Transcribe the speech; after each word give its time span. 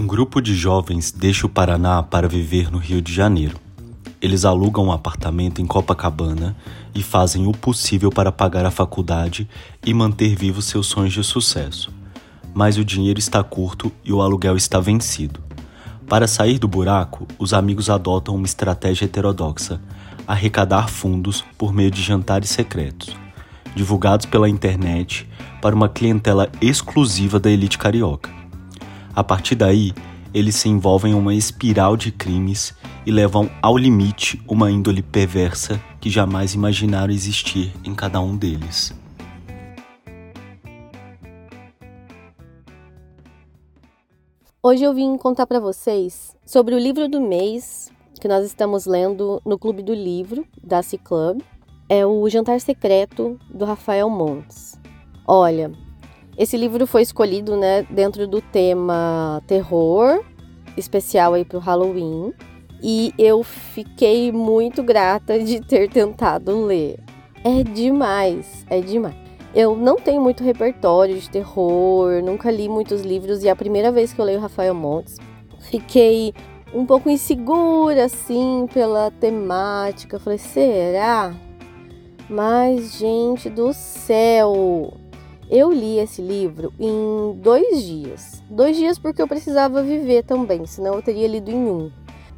Um 0.00 0.06
grupo 0.06 0.40
de 0.40 0.54
jovens 0.54 1.12
deixa 1.12 1.44
o 1.44 1.48
Paraná 1.50 2.02
para 2.02 2.26
viver 2.26 2.72
no 2.72 2.78
Rio 2.78 3.02
de 3.02 3.12
Janeiro. 3.12 3.58
Eles 4.18 4.46
alugam 4.46 4.86
um 4.86 4.92
apartamento 4.92 5.60
em 5.60 5.66
Copacabana 5.66 6.56
e 6.94 7.02
fazem 7.02 7.46
o 7.46 7.52
possível 7.52 8.10
para 8.10 8.32
pagar 8.32 8.64
a 8.64 8.70
faculdade 8.70 9.46
e 9.84 9.92
manter 9.92 10.34
vivos 10.34 10.64
seus 10.64 10.86
sonhos 10.86 11.12
de 11.12 11.22
sucesso. 11.22 11.92
Mas 12.54 12.78
o 12.78 12.84
dinheiro 12.84 13.18
está 13.18 13.44
curto 13.44 13.92
e 14.02 14.10
o 14.10 14.22
aluguel 14.22 14.56
está 14.56 14.80
vencido. 14.80 15.38
Para 16.08 16.26
sair 16.26 16.58
do 16.58 16.66
buraco, 16.66 17.28
os 17.38 17.52
amigos 17.52 17.90
adotam 17.90 18.34
uma 18.34 18.46
estratégia 18.46 19.04
heterodoxa: 19.04 19.82
arrecadar 20.26 20.88
fundos 20.88 21.44
por 21.58 21.74
meio 21.74 21.90
de 21.90 22.00
jantares 22.00 22.48
secretos, 22.48 23.14
divulgados 23.76 24.24
pela 24.24 24.48
internet 24.48 25.28
para 25.60 25.74
uma 25.74 25.90
clientela 25.90 26.50
exclusiva 26.58 27.38
da 27.38 27.50
elite 27.50 27.76
carioca. 27.76 28.39
A 29.14 29.24
partir 29.24 29.56
daí, 29.56 29.92
eles 30.32 30.54
se 30.54 30.68
envolvem 30.68 31.12
em 31.12 31.14
uma 31.14 31.34
espiral 31.34 31.96
de 31.96 32.12
crimes 32.12 32.72
e 33.04 33.10
levam 33.10 33.50
ao 33.60 33.76
limite 33.76 34.40
uma 34.46 34.70
índole 34.70 35.02
perversa 35.02 35.80
que 36.00 36.08
jamais 36.08 36.54
imaginaram 36.54 37.12
existir 37.12 37.72
em 37.84 37.94
cada 37.94 38.20
um 38.20 38.36
deles. 38.36 38.94
Hoje 44.62 44.84
eu 44.84 44.94
vim 44.94 45.16
contar 45.16 45.46
para 45.46 45.58
vocês 45.58 46.36
sobre 46.46 46.74
o 46.74 46.78
livro 46.78 47.08
do 47.08 47.20
mês 47.20 47.90
que 48.20 48.28
nós 48.28 48.44
estamos 48.44 48.84
lendo 48.84 49.40
no 49.44 49.58
Clube 49.58 49.82
do 49.82 49.94
Livro 49.94 50.46
da 50.62 50.82
C 50.82 50.98
Club. 50.98 51.40
É 51.88 52.06
o 52.06 52.28
Jantar 52.28 52.60
Secreto 52.60 53.40
do 53.52 53.64
Rafael 53.64 54.08
Montes. 54.08 54.78
Olha, 55.26 55.72
esse 56.40 56.56
livro 56.56 56.86
foi 56.86 57.02
escolhido, 57.02 57.54
né, 57.54 57.86
dentro 57.90 58.26
do 58.26 58.40
tema 58.40 59.42
terror, 59.46 60.24
especial 60.74 61.34
aí 61.34 61.44
pro 61.44 61.58
Halloween, 61.58 62.32
e 62.82 63.12
eu 63.18 63.42
fiquei 63.42 64.32
muito 64.32 64.82
grata 64.82 65.38
de 65.38 65.60
ter 65.60 65.90
tentado 65.90 66.64
ler. 66.64 66.98
É 67.44 67.62
demais, 67.62 68.64
é 68.70 68.80
demais. 68.80 69.14
Eu 69.54 69.76
não 69.76 69.96
tenho 69.96 70.22
muito 70.22 70.42
repertório 70.42 71.14
de 71.20 71.28
terror, 71.28 72.22
nunca 72.22 72.50
li 72.50 72.70
muitos 72.70 73.02
livros 73.02 73.44
e 73.44 73.48
é 73.48 73.50
a 73.50 73.56
primeira 73.56 73.92
vez 73.92 74.14
que 74.14 74.18
eu 74.18 74.24
leio 74.24 74.40
Rafael 74.40 74.74
Montes. 74.74 75.18
Fiquei 75.58 76.32
um 76.72 76.86
pouco 76.86 77.10
insegura 77.10 78.06
assim 78.06 78.66
pela 78.72 79.10
temática. 79.10 80.18
Falei, 80.18 80.38
será? 80.38 81.34
Mas, 82.30 82.96
gente 82.96 83.50
do 83.50 83.74
céu, 83.74 84.94
eu 85.50 85.72
li 85.72 85.98
esse 85.98 86.22
livro 86.22 86.72
em 86.78 87.38
dois 87.40 87.82
dias. 87.82 88.42
Dois 88.48 88.76
dias 88.76 88.98
porque 88.98 89.20
eu 89.20 89.28
precisava 89.28 89.82
viver 89.82 90.22
também, 90.22 90.64
senão 90.64 90.94
eu 90.94 91.02
teria 91.02 91.28
lido 91.28 91.50
em 91.50 91.56
um. 91.56 91.90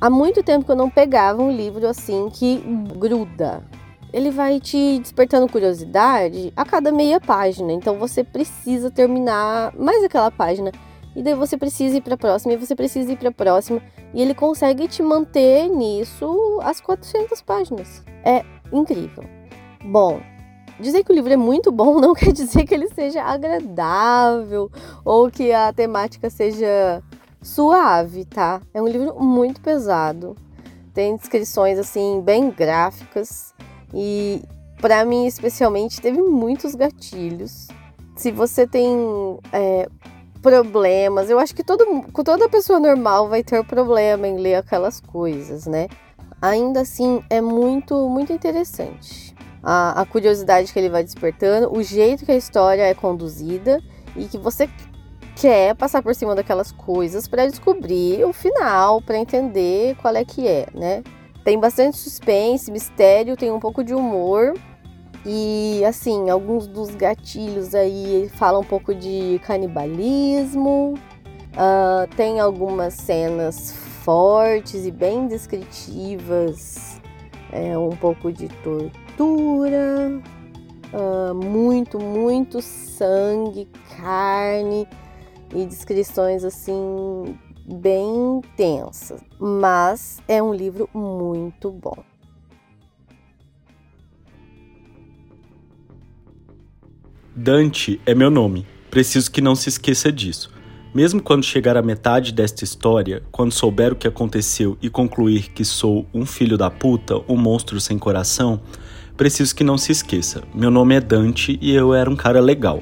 Há 0.00 0.08
muito 0.08 0.42
tempo 0.42 0.64
que 0.64 0.70
eu 0.70 0.76
não 0.76 0.90
pegava 0.90 1.42
um 1.42 1.50
livro 1.50 1.88
assim 1.88 2.28
que 2.30 2.62
gruda 2.96 3.64
ele 4.12 4.30
vai 4.30 4.58
te 4.58 4.98
despertando 4.98 5.50
curiosidade 5.50 6.52
a 6.56 6.64
cada 6.64 6.90
meia 6.90 7.20
página. 7.20 7.72
Então 7.72 7.98
você 7.98 8.24
precisa 8.24 8.90
terminar 8.90 9.74
mais 9.76 10.02
aquela 10.02 10.30
página. 10.30 10.72
E 11.14 11.22
daí 11.22 11.34
você 11.34 11.56
precisa 11.56 11.96
ir 11.96 12.00
para 12.00 12.14
a 12.14 12.18
próxima, 12.18 12.52
e 12.52 12.56
você 12.56 12.76
precisa 12.76 13.12
ir 13.12 13.16
para 13.16 13.30
a 13.30 13.32
próxima. 13.32 13.82
E 14.14 14.22
ele 14.22 14.34
consegue 14.34 14.86
te 14.86 15.02
manter 15.02 15.68
nisso 15.68 16.60
as 16.62 16.80
400 16.80 17.42
páginas. 17.42 18.04
É 18.24 18.44
incrível. 18.72 19.24
Bom, 19.84 20.20
dizer 20.80 21.04
que 21.04 21.12
o 21.12 21.14
livro 21.14 21.32
é 21.32 21.36
muito 21.36 21.70
bom 21.72 22.00
não 22.00 22.14
quer 22.14 22.32
dizer 22.32 22.64
que 22.64 22.74
ele 22.74 22.88
seja 22.88 23.22
agradável 23.22 24.70
ou 25.04 25.30
que 25.30 25.52
a 25.52 25.72
temática 25.72 26.30
seja 26.30 27.02
suave, 27.42 28.24
tá? 28.24 28.60
É 28.72 28.82
um 28.82 28.88
livro 28.88 29.22
muito 29.22 29.60
pesado. 29.60 30.36
Tem 30.92 31.16
descrições 31.16 31.78
assim 31.78 32.20
bem 32.20 32.50
gráficas 32.50 33.54
e 33.94 34.42
para 34.80 35.04
mim, 35.04 35.26
especialmente, 35.26 36.00
teve 36.00 36.22
muitos 36.22 36.74
gatilhos. 36.74 37.66
Se 38.16 38.30
você 38.30 38.66
tem 38.66 38.96
é, 39.52 39.88
problemas, 40.40 41.28
eu 41.30 41.38
acho 41.38 41.54
que 41.54 41.64
todo, 41.64 41.84
toda 42.24 42.48
pessoa 42.48 42.78
normal 42.78 43.28
vai 43.28 43.42
ter 43.42 43.64
problema 43.64 44.26
em 44.26 44.36
ler 44.36 44.56
aquelas 44.56 45.00
coisas, 45.00 45.66
né? 45.66 45.88
Ainda 46.40 46.82
assim, 46.82 47.22
é 47.28 47.40
muito, 47.40 48.08
muito 48.08 48.32
interessante. 48.32 49.34
A, 49.70 50.00
a 50.00 50.06
curiosidade 50.06 50.72
que 50.72 50.78
ele 50.78 50.88
vai 50.88 51.04
despertando, 51.04 51.70
o 51.70 51.82
jeito 51.82 52.24
que 52.24 52.32
a 52.32 52.36
história 52.36 52.80
é 52.80 52.94
conduzida 52.94 53.82
e 54.16 54.24
que 54.24 54.38
você 54.38 54.66
quer 55.36 55.74
passar 55.74 56.02
por 56.02 56.14
cima 56.14 56.34
daquelas 56.34 56.72
coisas 56.72 57.28
para 57.28 57.46
descobrir 57.46 58.24
o 58.24 58.32
final, 58.32 59.02
para 59.02 59.18
entender 59.18 59.94
qual 59.96 60.16
é 60.16 60.24
que 60.24 60.48
é, 60.48 60.68
né? 60.72 61.02
Tem 61.44 61.60
bastante 61.60 61.98
suspense, 61.98 62.72
mistério, 62.72 63.36
tem 63.36 63.52
um 63.52 63.60
pouco 63.60 63.84
de 63.84 63.92
humor. 63.92 64.54
E 65.26 65.84
assim, 65.84 66.30
alguns 66.30 66.66
dos 66.66 66.94
gatilhos 66.94 67.74
aí 67.74 68.30
falam 68.36 68.62
um 68.62 68.64
pouco 68.64 68.94
de 68.94 69.38
canibalismo. 69.44 70.94
Uh, 71.52 72.08
tem 72.16 72.40
algumas 72.40 72.94
cenas 72.94 73.70
fortes 74.02 74.86
e 74.86 74.90
bem 74.90 75.26
descritivas. 75.26 76.98
É, 77.52 77.76
um 77.76 77.90
pouco 77.90 78.32
de 78.32 78.48
tortura. 78.48 79.07
Uh, 79.24 81.34
muito, 81.34 81.98
muito 81.98 82.62
sangue, 82.62 83.68
carne 83.96 84.86
e 85.54 85.66
descrições 85.66 86.44
assim 86.44 87.36
bem 87.66 88.40
tensa, 88.56 89.20
mas 89.38 90.22
é 90.26 90.42
um 90.42 90.54
livro 90.54 90.88
muito 90.94 91.70
bom. 91.70 92.02
Dante 97.36 98.00
é 98.06 98.14
meu 98.14 98.30
nome. 98.30 98.66
Preciso 98.90 99.30
que 99.30 99.40
não 99.40 99.54
se 99.54 99.68
esqueça 99.68 100.10
disso. 100.10 100.50
Mesmo 100.94 101.22
quando 101.22 101.44
chegar 101.44 101.76
à 101.76 101.82
metade 101.82 102.32
desta 102.32 102.64
história, 102.64 103.22
quando 103.30 103.52
souber 103.52 103.92
o 103.92 103.96
que 103.96 104.08
aconteceu 104.08 104.76
e 104.80 104.88
concluir 104.88 105.50
que 105.50 105.64
sou 105.64 106.06
um 106.12 106.24
filho 106.24 106.56
da 106.56 106.70
puta, 106.70 107.22
um 107.28 107.36
monstro 107.36 107.78
sem 107.78 107.98
coração, 107.98 108.60
preciso 109.18 109.52
que 109.52 109.64
não 109.64 109.76
se 109.76 109.90
esqueça. 109.90 110.44
Meu 110.54 110.70
nome 110.70 110.94
é 110.94 111.00
Dante 111.00 111.58
e 111.60 111.74
eu 111.74 111.92
era 111.92 112.08
um 112.08 112.14
cara 112.14 112.40
legal. 112.40 112.80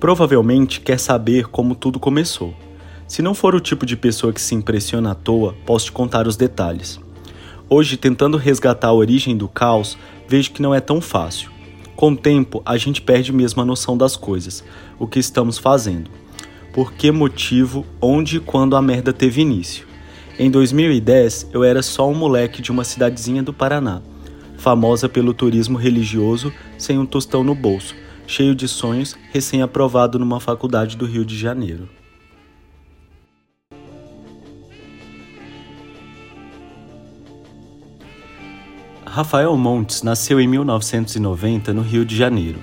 Provavelmente 0.00 0.80
quer 0.80 0.98
saber 0.98 1.46
como 1.46 1.74
tudo 1.74 2.00
começou. 2.00 2.54
Se 3.06 3.20
não 3.20 3.34
for 3.34 3.54
o 3.54 3.60
tipo 3.60 3.84
de 3.84 3.94
pessoa 3.94 4.32
que 4.32 4.40
se 4.40 4.54
impressiona 4.54 5.10
à 5.10 5.14
toa, 5.14 5.54
posso 5.66 5.84
te 5.84 5.92
contar 5.92 6.26
os 6.26 6.36
detalhes. 6.36 6.98
Hoje, 7.68 7.98
tentando 7.98 8.38
resgatar 8.38 8.88
a 8.88 8.94
origem 8.94 9.36
do 9.36 9.46
caos, 9.46 9.98
vejo 10.26 10.52
que 10.52 10.62
não 10.62 10.74
é 10.74 10.80
tão 10.80 11.02
fácil. 11.02 11.50
Com 11.94 12.12
o 12.12 12.16
tempo, 12.16 12.62
a 12.64 12.78
gente 12.78 13.02
perde 13.02 13.30
mesmo 13.30 13.60
a 13.60 13.66
noção 13.66 13.94
das 13.94 14.16
coisas, 14.16 14.64
o 14.98 15.06
que 15.06 15.18
estamos 15.18 15.58
fazendo. 15.58 16.10
Por 16.72 16.94
que 16.94 17.12
motivo, 17.12 17.84
onde 18.00 18.38
e 18.38 18.40
quando 18.40 18.74
a 18.74 18.80
merda 18.80 19.12
teve 19.12 19.42
início. 19.42 19.86
Em 20.38 20.50
2010, 20.50 21.50
eu 21.52 21.62
era 21.62 21.82
só 21.82 22.08
um 22.08 22.14
moleque 22.14 22.62
de 22.62 22.70
uma 22.70 22.84
cidadezinha 22.84 23.42
do 23.42 23.52
Paraná, 23.52 24.00
famosa 24.62 25.08
pelo 25.08 25.34
turismo 25.34 25.76
religioso, 25.76 26.52
sem 26.78 26.96
um 26.96 27.04
tostão 27.04 27.42
no 27.42 27.52
bolso, 27.52 27.96
cheio 28.28 28.54
de 28.54 28.68
sonhos, 28.68 29.16
recém-aprovado 29.32 30.20
numa 30.20 30.38
faculdade 30.38 30.96
do 30.96 31.04
Rio 31.04 31.24
de 31.24 31.36
Janeiro. 31.36 31.88
Rafael 39.04 39.56
Montes 39.56 40.04
nasceu 40.04 40.40
em 40.40 40.46
1990 40.46 41.74
no 41.74 41.82
Rio 41.82 42.04
de 42.04 42.16
Janeiro. 42.16 42.60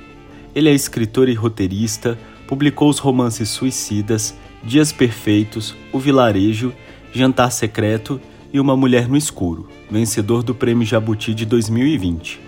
Ele 0.55 0.69
é 0.69 0.73
escritor 0.73 1.27
e 1.27 1.33
roteirista, 1.33 2.17
publicou 2.47 2.89
os 2.89 2.97
romances 2.97 3.49
Suicidas, 3.49 4.33
Dias 4.63 4.93
Perfeitos, 4.93 5.75
O 5.91 5.99
Vilarejo, 5.99 6.73
Jantar 7.11 7.51
Secreto 7.51 8.21
e 8.53 8.59
Uma 8.59 8.77
Mulher 8.77 9.09
no 9.09 9.17
Escuro, 9.17 9.67
vencedor 9.89 10.43
do 10.43 10.53
Prêmio 10.53 10.85
Jabuti 10.85 11.33
de 11.33 11.45
2020. 11.45 12.39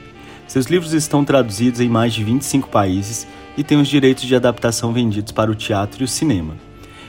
Seus 0.47 0.65
livros 0.67 0.93
estão 0.93 1.23
traduzidos 1.23 1.79
em 1.79 1.89
mais 1.89 2.13
de 2.13 2.23
25 2.23 2.69
países 2.69 3.27
e 3.57 3.63
têm 3.63 3.79
os 3.79 3.87
direitos 3.87 4.23
de 4.23 4.35
adaptação 4.35 4.93
vendidos 4.93 5.31
para 5.31 5.49
o 5.49 5.55
teatro 5.55 6.01
e 6.01 6.05
o 6.05 6.07
cinema. 6.07 6.55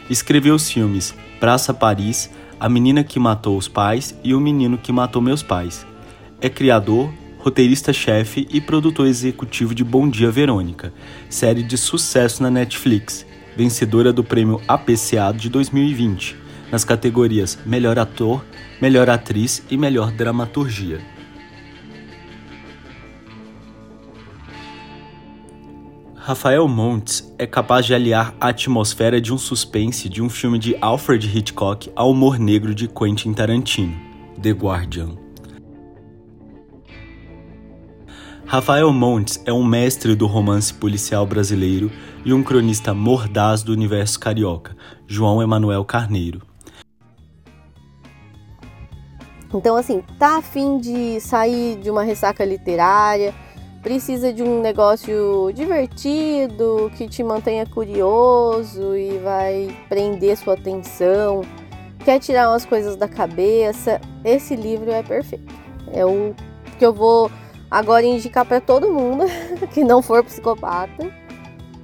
Escreveu 0.09 0.55
os 0.55 0.71
filmes 0.71 1.15
Praça 1.41 1.75
Paris, 1.75 2.31
A 2.59 2.69
Menina 2.69 3.03
que 3.03 3.19
Matou 3.19 3.57
os 3.57 3.69
Pais 3.69 4.17
e 4.23 4.35
O 4.35 4.41
Menino 4.41 4.79
que 4.79 4.93
Matou 4.93 5.21
Meus 5.21 5.43
Pais, 5.43 5.85
é 6.41 6.49
criador, 6.49 7.13
roteirista-chefe 7.39 8.47
e 8.51 8.61
produtor 8.61 9.07
executivo 9.07 9.75
de 9.75 9.83
Bom 9.83 10.09
Dia 10.09 10.31
Verônica, 10.31 10.93
série 11.29 11.63
de 11.63 11.77
sucesso 11.77 12.43
na 12.43 12.51
Netflix, 12.51 13.27
vencedora 13.57 14.13
do 14.13 14.23
prêmio 14.23 14.61
APCA 14.67 15.33
de 15.37 15.49
2020, 15.49 16.37
nas 16.73 16.85
categorias 16.85 17.59
Melhor 17.67 17.99
Ator, 17.99 18.43
Melhor 18.81 19.11
Atriz 19.11 19.63
e 19.71 19.77
Melhor 19.77 20.11
Dramaturgia. 20.11 21.01
Rafael 26.17 26.67
Montes 26.67 27.31
é 27.37 27.47
capaz 27.47 27.85
de 27.85 27.95
aliar 27.95 28.35
a 28.41 28.49
atmosfera 28.49 29.21
de 29.21 29.35
um 29.35 29.39
suspense 29.39 30.09
de 30.09 30.23
um 30.23 30.31
filme 30.31 30.59
de 30.59 30.75
Alfred 30.81 31.27
Hitchcock 31.27 31.91
ao 31.95 32.13
humor 32.13 32.39
negro 32.39 32.75
de 32.75 32.89
Quentin 32.89 33.35
Tarantino, 33.35 33.95
The 34.41 34.51
Guardian. 34.51 35.17
Rafael 38.47 38.93
Montes 38.93 39.43
é 39.45 39.53
um 39.53 39.65
mestre 39.65 40.15
do 40.15 40.27
romance 40.27 40.73
policial 40.73 41.27
brasileiro 41.27 41.91
e 42.25 42.33
um 42.33 42.43
cronista 42.43 42.95
mordaz 42.95 43.63
do 43.63 43.73
universo 43.73 44.21
carioca, 44.21 44.77
João 45.07 45.43
Emanuel 45.43 45.85
Carneiro. 45.85 46.52
Então, 49.55 49.77
assim, 49.77 50.03
tá 50.19 50.39
afim 50.39 50.79
de 50.79 51.21
sair 51.21 51.77
de 51.77 51.91
uma 51.91 52.03
ressaca 52.03 52.45
literária, 52.45 53.35
precisa 53.83 54.33
de 54.33 54.43
um 54.43 54.61
negócio 54.61 55.51
divertido, 55.53 56.91
que 56.97 57.09
te 57.09 57.23
mantenha 57.23 57.67
curioso 57.67 58.97
e 58.97 59.19
vai 59.19 59.77
prender 59.89 60.37
sua 60.37 60.55
atenção, 60.55 61.43
quer 62.05 62.19
tirar 62.19 62.49
umas 62.49 62.65
coisas 62.65 62.97
da 62.97 63.09
cabeça, 63.09 64.01
esse 64.25 64.57
livro 64.57 64.91
é 64.91 65.03
perfeito. 65.03 65.53
É 65.93 66.07
o 66.07 66.35
que 66.79 66.87
eu 66.87 66.93
vou 66.93 67.31
agora 67.71 68.07
indicar 68.07 68.47
para 68.47 68.61
todo 68.61 68.93
mundo 68.93 69.25
que 69.73 69.85
não 69.85 70.01
for 70.01 70.25
psicopata, 70.25 71.11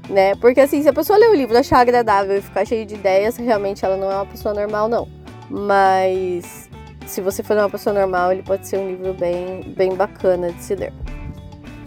né? 0.08 0.34
Porque 0.36 0.60
assim, 0.60 0.82
se 0.82 0.88
a 0.88 0.92
pessoa 0.92 1.18
ler 1.18 1.28
o 1.28 1.34
livro 1.34 1.58
achar 1.58 1.80
agradável 1.80 2.38
e 2.38 2.40
ficar 2.40 2.64
cheio 2.64 2.86
de 2.86 2.94
ideias, 2.94 3.36
realmente 3.36 3.84
ela 3.84 3.96
não 3.96 4.10
é 4.10 4.14
uma 4.14 4.26
pessoa 4.26 4.54
normal, 4.54 4.88
não. 4.88 5.08
Mas 5.50 6.67
se 7.08 7.20
você 7.20 7.42
for 7.42 7.56
uma 7.56 7.70
pessoa 7.70 7.94
normal, 7.94 8.32
ele 8.32 8.42
pode 8.42 8.66
ser 8.66 8.78
um 8.78 8.88
livro 8.88 9.14
bem, 9.14 9.62
bem 9.76 9.94
bacana 9.94 10.52
de 10.52 10.62
se 10.62 10.74
ler. 10.74 10.92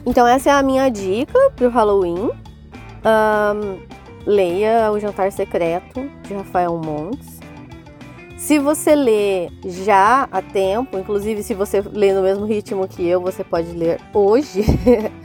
Então 0.06 0.28
essa 0.28 0.50
é 0.50 0.54
a 0.54 0.64
minha 0.64 0.90
dica 0.90 1.38
pro 1.56 1.70
Halloween. 1.70 2.32
Um, 3.04 3.80
leia 4.26 4.92
O 4.92 5.00
Jantar 5.00 5.32
Secreto, 5.32 6.10
de 6.24 6.34
Rafael 6.34 6.78
Montes. 6.78 7.40
Se 8.38 8.58
você 8.58 8.96
lê 8.96 9.50
já 9.64 10.28
há 10.32 10.42
tempo, 10.42 10.98
inclusive 10.98 11.44
se 11.44 11.54
você 11.54 11.82
lê 11.82 12.12
no 12.12 12.24
mesmo 12.24 12.46
ritmo 12.46 12.88
que 12.88 13.08
eu, 13.08 13.22
você 13.22 13.44
pode 13.44 13.72
ler 13.72 14.02
hoje. 14.14 14.64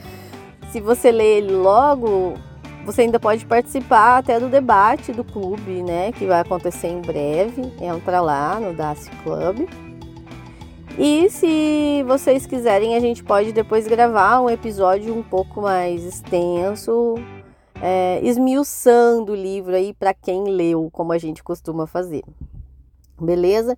se 0.70 0.80
você 0.80 1.10
lê 1.10 1.38
ele 1.38 1.52
logo, 1.52 2.34
você 2.86 3.02
ainda 3.02 3.18
pode 3.18 3.44
participar 3.44 4.18
até 4.18 4.38
do 4.38 4.48
debate 4.48 5.12
do 5.12 5.24
clube, 5.24 5.82
né? 5.82 6.12
Que 6.12 6.24
vai 6.24 6.40
acontecer 6.40 6.86
em 6.86 7.00
breve. 7.00 7.60
Entra 7.80 8.20
lá 8.20 8.60
no 8.60 8.72
Daci 8.72 9.10
Club. 9.24 9.68
E 10.96 11.28
se 11.28 12.04
vocês 12.06 12.46
quiserem, 12.46 12.94
a 12.94 13.00
gente 13.00 13.24
pode 13.24 13.52
depois 13.52 13.88
gravar 13.88 14.40
um 14.40 14.48
episódio 14.48 15.12
um 15.12 15.22
pouco 15.22 15.60
mais 15.60 16.04
extenso, 16.04 17.16
é, 17.82 18.20
esmiuçando 18.22 19.32
o 19.32 19.36
livro 19.36 19.74
aí 19.74 19.92
para 19.92 20.14
quem 20.14 20.44
leu, 20.44 20.88
como 20.92 21.12
a 21.12 21.18
gente 21.18 21.42
costuma 21.42 21.88
fazer. 21.88 22.22
Beleza? 23.20 23.76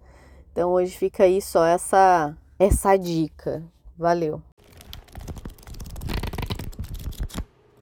Então 0.53 0.71
hoje 0.73 0.97
fica 0.97 1.25
aí 1.25 1.41
só 1.41 1.65
essa 1.65 2.37
essa 2.59 2.95
dica. 2.97 3.63
Valeu. 3.97 4.43